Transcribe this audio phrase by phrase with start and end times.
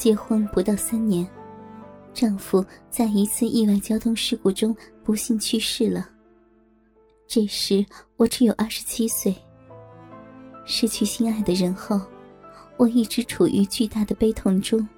[0.00, 1.28] 结婚不到三年，
[2.14, 6.08] 丈夫在一次意外交通事故中不幸去世了。
[7.26, 7.84] 这时
[8.16, 9.36] 我只有二十七岁。
[10.64, 12.00] 失去心爱的人后，
[12.78, 14.88] 我一直处于巨大的悲痛中，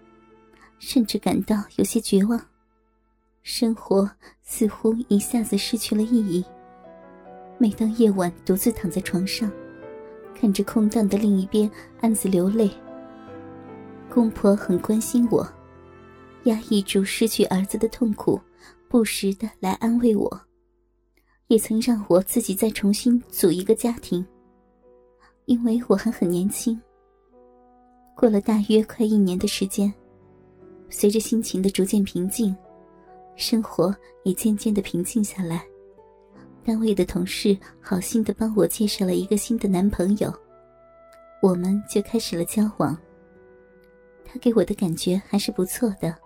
[0.78, 2.40] 甚至感到有些绝望。
[3.42, 4.08] 生活
[4.40, 6.44] 似乎一下子失去了意义。
[7.58, 9.50] 每当夜晚独自躺在床上，
[10.32, 11.68] 看着空荡的另一边，
[12.00, 12.70] 暗自流泪。
[14.12, 15.42] 公婆很关心我，
[16.44, 18.38] 压抑住失去儿子的痛苦，
[18.86, 20.38] 不时的来安慰我，
[21.46, 24.22] 也曾让我自己再重新组一个家庭。
[25.46, 26.78] 因为我还很年轻。
[28.14, 29.90] 过了大约快一年的时间，
[30.90, 32.54] 随着心情的逐渐平静，
[33.34, 35.64] 生活也渐渐的平静下来。
[36.62, 40.30] 单位的同事好心的帮我介绍了一个新的男朋友，
[41.40, 42.94] 我们就开始了交往。
[44.32, 46.16] 他给我的感觉还是不错的，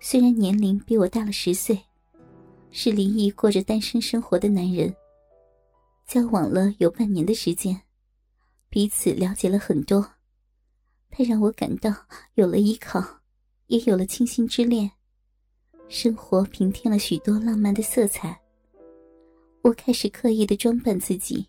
[0.00, 1.80] 虽然年龄比我大了十岁，
[2.70, 4.94] 是离异过着单身生活的男人。
[6.06, 7.80] 交往了有半年的时间，
[8.68, 10.06] 彼此了解了很多，
[11.08, 11.90] 他让我感到
[12.34, 13.02] 有了依靠，
[13.68, 14.90] 也有了倾心之恋，
[15.88, 18.38] 生活平添了许多浪漫的色彩。
[19.62, 21.48] 我开始刻意的装扮自己，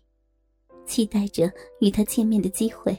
[0.86, 2.98] 期待着与他见面的机会。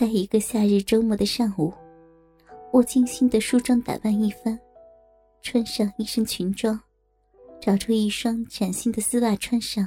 [0.00, 1.70] 在一个夏日周末的上午，
[2.72, 4.58] 我精心的梳妆打扮一番，
[5.42, 6.80] 穿上一身裙装，
[7.60, 9.86] 找出一双崭新的丝袜穿上，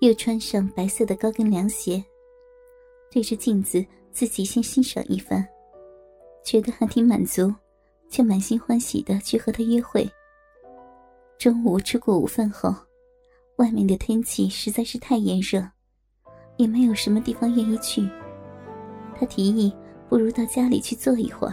[0.00, 2.00] 又穿上白色的高跟凉鞋，
[3.10, 5.44] 对着镜子自己先欣赏一番，
[6.44, 7.52] 觉得还挺满足，
[8.08, 10.08] 就满心欢喜的去和他约会。
[11.36, 12.72] 中午吃过午饭后，
[13.56, 15.68] 外面的天气实在是太炎热，
[16.58, 18.08] 也没有什么地方愿意去。
[19.20, 19.70] 他提议，
[20.08, 21.52] 不如到家里去坐一会儿。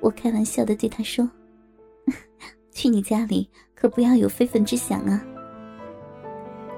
[0.00, 1.30] 我开玩笑的对他说
[2.72, 5.22] ：“去你家里可不要有非分之想啊。”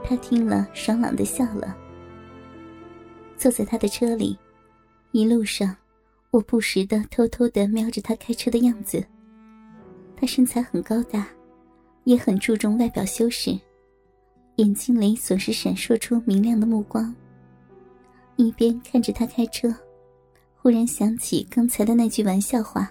[0.03, 1.77] 他听了，爽朗的笑了。
[3.37, 4.37] 坐在他的车里，
[5.13, 5.77] 一路上，
[6.33, 9.01] 我不时的偷偷的瞄着他开车的样子。
[10.17, 11.29] 他身材很高大，
[12.03, 13.57] 也很注重外表修饰，
[14.57, 17.15] 眼睛里总是闪烁出明亮的目光。
[18.35, 19.73] 一边看着他开车。
[20.65, 22.91] 忽然想起刚才的那句玩笑话，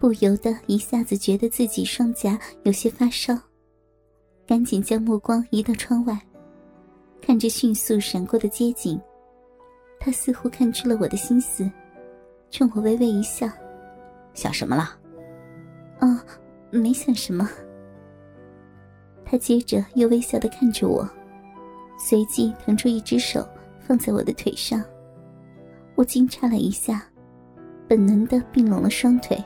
[0.00, 3.38] 不由得一下子觉得自己双颊有些发烧，
[4.44, 6.20] 赶紧将目光移到窗外，
[7.22, 9.00] 看着迅速闪过的街景。
[10.00, 11.70] 他似乎看出了我的心思，
[12.50, 13.48] 冲我微微一笑
[14.34, 14.98] ：“想什么了
[16.02, 16.18] ？”“哦，
[16.72, 17.48] 没想什么。”
[19.24, 21.08] 他接着又微笑的看着我，
[21.96, 23.48] 随即腾出一只手
[23.78, 24.82] 放在我的腿上。
[25.96, 27.04] 我惊诧了一下，
[27.88, 29.42] 本能的并拢了双腿，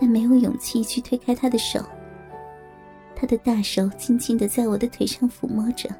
[0.00, 1.84] 但没有勇气去推开他的手。
[3.16, 5.90] 他的大手轻轻的在我的腿上抚摸着，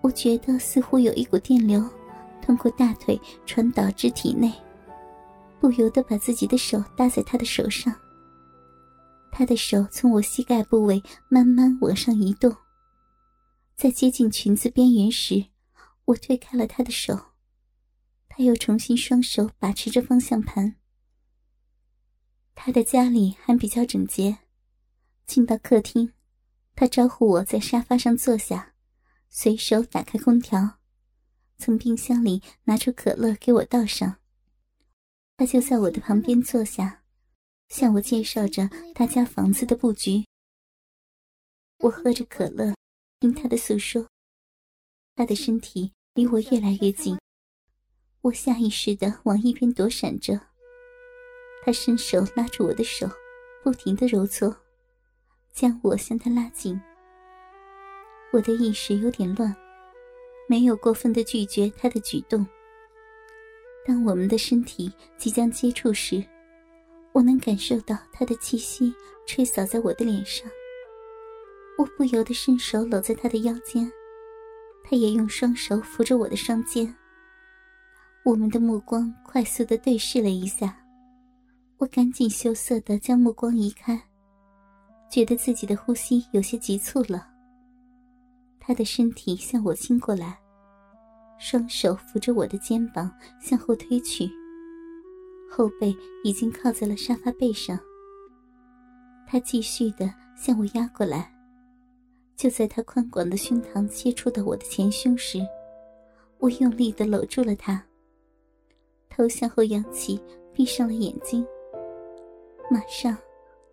[0.00, 1.86] 我觉得似乎有一股电流
[2.40, 4.50] 通过大腿传导至体内，
[5.60, 7.94] 不由得把自己的手搭在他的手上。
[9.30, 12.50] 他的手从我膝盖部位慢慢往上移动，
[13.76, 15.44] 在接近裙子边缘时，
[16.06, 17.16] 我推开了他的手。
[18.38, 20.76] 他又重新双手把持着方向盘。
[22.54, 24.38] 他的家里还比较整洁。
[25.26, 26.12] 进到客厅，
[26.76, 28.74] 他招呼我在沙发上坐下，
[29.28, 30.78] 随手打开空调，
[31.56, 34.20] 从冰箱里拿出可乐给我倒上。
[35.36, 37.02] 他就在我的旁边坐下，
[37.70, 40.24] 向我介绍着他家房子的布局。
[41.78, 42.72] 我喝着可乐，
[43.18, 44.06] 听他的诉说。
[45.16, 47.18] 他的身体离我越来越近。
[48.22, 50.38] 我下意识的往一边躲闪着，
[51.64, 53.08] 他伸手拉住我的手，
[53.62, 54.54] 不停的揉搓，
[55.52, 56.78] 将我向他拉近。
[58.32, 59.54] 我的意识有点乱，
[60.48, 62.44] 没有过分的拒绝他的举动。
[63.86, 66.22] 当我们的身体即将接触时，
[67.12, 68.92] 我能感受到他的气息
[69.26, 70.50] 吹扫在我的脸上。
[71.78, 73.90] 我不由得伸手搂在他的腰间，
[74.82, 76.92] 他也用双手扶着我的双肩。
[78.28, 80.76] 我们的目光快速的对视了一下，
[81.78, 83.98] 我赶紧羞涩的将目光移开，
[85.10, 87.26] 觉得自己的呼吸有些急促了。
[88.60, 90.38] 他的身体向我倾过来，
[91.38, 93.10] 双手扶着我的肩膀
[93.40, 94.30] 向后推去，
[95.50, 97.80] 后背已经靠在了沙发背上。
[99.26, 101.34] 他继续的向我压过来，
[102.36, 105.38] 就在他宽广的胸膛接触到我的前胸时，
[106.36, 107.82] 我用力的搂住了他。
[109.18, 110.20] 头向后仰起，
[110.52, 111.44] 闭上了眼睛。
[112.70, 113.18] 马上，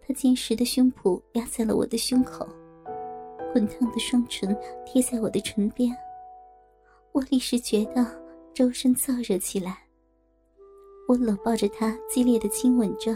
[0.01, 2.47] 他坚实的胸脯压在了我的胸口，
[3.53, 4.57] 滚烫的双唇
[4.87, 5.95] 贴在我的唇边。
[7.11, 8.03] 我立时觉得
[8.55, 9.83] 周身燥热起来。
[11.07, 13.15] 我搂抱着他，激烈的亲吻着。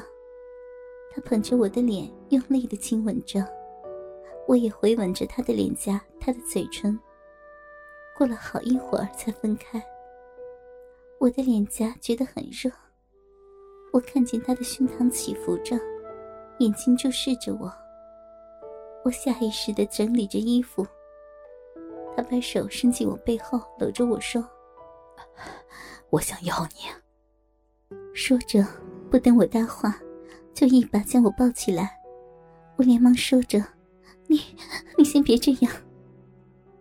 [1.12, 3.44] 他捧着我的脸，用力的亲吻着。
[4.48, 6.98] 我也回吻着他的脸颊，他的嘴唇。
[8.16, 9.84] 过了好一会儿才分开。
[11.20, 12.72] 我的脸颊觉得很热。
[13.92, 15.78] 我看见他的胸膛起伏着，
[16.60, 17.72] 眼睛注视着我。
[19.04, 20.88] 我下意识的整理着衣服。
[22.16, 24.48] 他把手伸进我背后，搂着我说
[26.10, 28.66] ：“我想要你。”说着，
[29.12, 30.00] 不等我搭话，
[30.54, 32.00] 就一把将我抱起来。
[32.78, 33.62] 我连忙说着
[34.28, 34.42] ：“你，
[34.98, 35.72] 你先别这样。”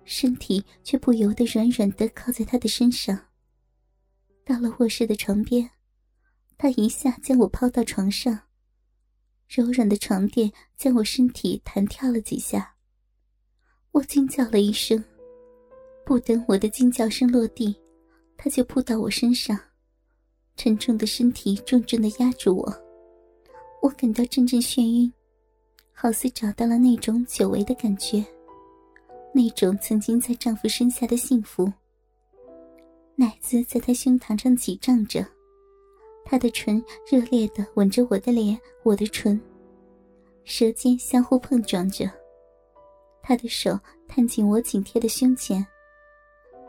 [0.04, 3.18] 身体却不由得软软的靠在他的身上。
[4.48, 5.68] 到了卧室的床边，
[6.56, 8.44] 他一下将我抛到床上，
[9.46, 12.74] 柔软的床垫将我身体弹跳了几下。
[13.90, 15.04] 我惊叫了一声。
[16.02, 17.76] 不等我的惊叫声落地，
[18.38, 19.54] 他就扑到我身上，
[20.56, 22.74] 沉重的身体重重的压住我，
[23.82, 25.12] 我感到阵阵眩晕，
[25.92, 28.24] 好似找到了那种久违的感觉，
[29.34, 31.70] 那种曾经在丈夫身下的幸福。
[33.20, 35.26] 奶子在他胸膛上挤胀着，
[36.24, 36.80] 他的唇
[37.10, 39.40] 热烈的吻着我的脸，我的唇，
[40.44, 42.08] 舌尖相互碰撞着，
[43.20, 43.76] 他的手
[44.06, 45.66] 探进我紧贴的胸前。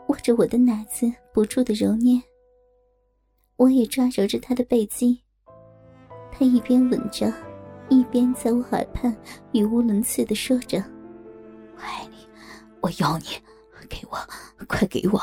[0.08, 2.20] 握着我的奶子，不住的揉捏。
[3.54, 5.22] 我也抓揉着他的背肌。
[6.32, 7.32] 他一边吻着，
[7.88, 9.16] 一边在我耳畔
[9.52, 10.82] 语无伦次的说着
[11.78, 12.16] ：“我爱你，
[12.80, 13.26] 我要你，
[13.88, 14.18] 给我，
[14.66, 15.20] 快给我！”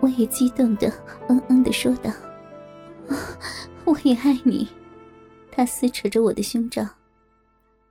[0.00, 0.92] 我也激动的
[1.28, 2.10] 嗯嗯的说道
[3.84, 4.68] ：“我也爱你。”
[5.50, 6.86] 他撕扯着我的胸罩。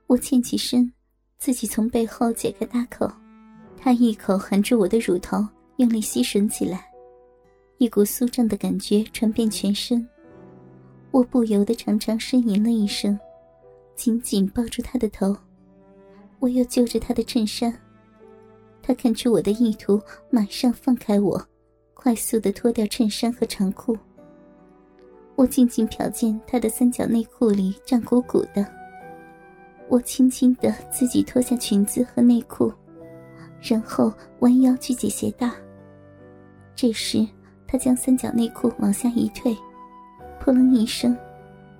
[0.06, 0.90] 我欠起身，
[1.38, 3.10] 自己从背后解开大口。
[3.76, 5.46] 他一口含住我的乳头，
[5.76, 6.90] 用力吸吮起来，
[7.76, 10.06] 一股酥胀的感觉传遍全身。
[11.10, 13.18] 我不由得长长呻吟了一声，
[13.94, 15.36] 紧紧抱住他的头。
[16.38, 17.72] 我又揪着他的衬衫，
[18.82, 20.00] 他看出我的意图，
[20.30, 21.46] 马上放开我，
[22.00, 23.98] 快速的脱掉衬衫和长裤。
[25.34, 28.64] 我静静瞟见他的三角内裤里胀鼓鼓的。
[29.88, 32.72] 我轻轻的自己脱下裙子和内裤。
[33.60, 35.50] 然后弯腰去解鞋带。
[36.76, 37.26] 这时，
[37.66, 39.52] 他将三角内裤往下一退，
[40.38, 41.16] 扑棱一声，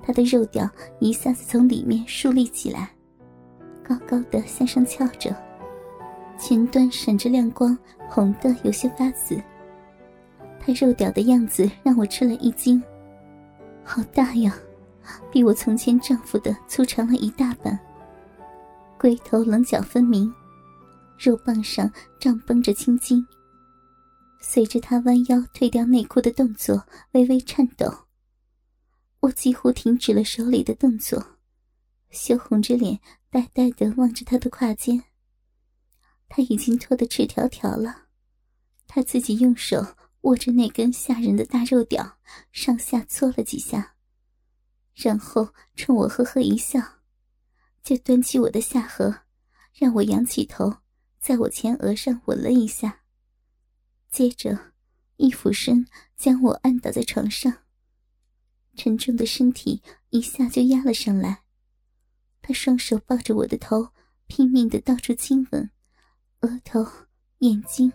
[0.03, 0.69] 他的肉屌
[0.99, 2.91] 一下子从里面竖立起来，
[3.85, 5.33] 高高的向上翘着，
[6.37, 7.79] 前端闪着亮光，
[8.09, 9.41] 红的有些发紫。
[10.69, 12.83] 他肉屌的样子让我吃了一惊，
[13.83, 14.55] 好大呀，
[15.33, 17.79] 比我从前丈夫的粗长了一大半，
[18.99, 20.31] 龟头棱角分明。
[21.17, 23.27] 肉棒上胀绷着青筋，
[24.41, 27.91] 随着他弯腰退掉内裤的动作，微微颤抖。
[29.21, 31.39] 我几乎停止了手里的动作，
[32.11, 33.01] 羞红着脸，
[33.31, 35.03] 呆呆的望着他的胯间。
[36.29, 38.03] 他已经脱得赤条条了，
[38.87, 39.83] 他自己用手
[40.23, 42.19] 握着那根吓人的大肉屌，
[42.53, 43.95] 上下搓了几下，
[44.95, 46.81] 然后冲我呵呵一笑，
[47.83, 49.23] 就端起我的下颌，
[49.73, 50.79] 让我仰起头。
[51.21, 53.01] 在我前额上吻了一下，
[54.09, 54.73] 接着
[55.17, 57.65] 一俯身将我按倒在床上。
[58.77, 61.43] 沉重的身体一下就压了上来，
[62.41, 63.89] 他双手抱着我的头，
[64.29, 65.71] 拼命的到处亲吻，
[66.43, 66.87] 额头、
[67.39, 67.93] 眼睛、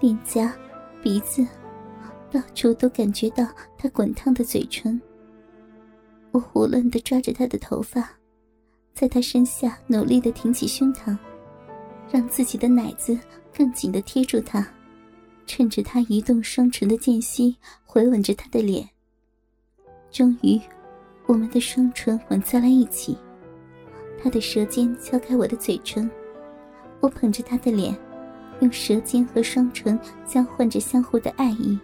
[0.00, 0.54] 脸颊、
[1.02, 1.46] 鼻子，
[2.36, 5.00] 到处都感觉到他滚烫的嘴唇。
[6.32, 8.10] 我胡乱的抓着他的头发，
[8.92, 11.16] 在他身下努力的挺起胸膛。
[12.12, 13.18] 让自己的奶子
[13.56, 14.68] 更紧的贴住他，
[15.46, 18.86] 趁着他移动双唇的间隙，回吻着他的脸。
[20.10, 20.60] 终于，
[21.24, 23.16] 我们的双唇吻在了一起。
[24.22, 26.08] 他的舌尖敲开我的嘴唇，
[27.00, 27.96] 我捧着他的脸，
[28.60, 31.78] 用舌尖和双唇交换着相互的爱意。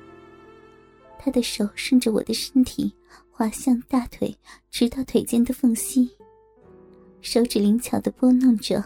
[1.25, 2.93] 他的手顺着我的身体
[3.31, 4.37] 滑向大腿，
[4.73, 6.11] 直到腿间的缝隙，
[7.21, 8.83] 手指灵巧的拨弄着。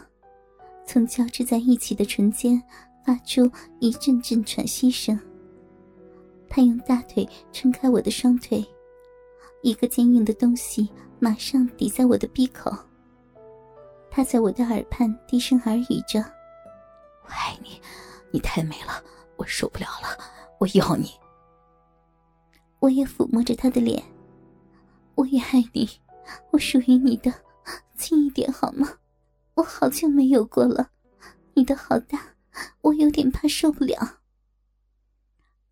[0.85, 2.62] 从交织在一起的唇间
[3.07, 3.50] 发出
[3.81, 5.19] 一阵阵喘息声。
[6.47, 8.62] 他用大腿撑开我的双腿，
[9.62, 12.71] 一个坚硬的东西马上抵在我的鼻口。
[14.11, 16.21] 他在我的耳畔低声耳语着
[17.25, 17.81] ：“我爱你，
[18.31, 19.02] 你太美了，
[19.37, 20.23] 我受不了了，
[20.59, 21.11] 我要你。”
[22.80, 24.02] 我也抚摸着他的脸。
[25.14, 25.88] 我也爱你，
[26.50, 27.33] 我属于你的，
[27.97, 28.99] 轻一点好吗？
[29.54, 30.90] 我好久没有过了，
[31.54, 32.35] 你的好大，
[32.83, 34.21] 我有点怕受不了。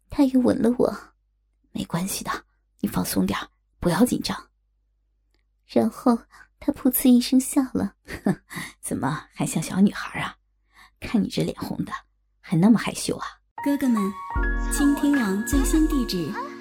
[0.09, 0.97] 他又吻了我，
[1.73, 2.31] 没关系的，
[2.81, 3.39] 你放松点
[3.81, 4.49] 不要紧张。
[5.67, 6.17] 然后
[6.59, 7.97] 他噗呲一声笑了，
[8.81, 10.37] 怎么还像小女孩啊？
[11.01, 11.93] 看你这脸红的，
[12.41, 13.27] 还那么害羞啊！
[13.63, 14.01] 哥哥们，
[14.73, 16.33] 倾听网最新地址，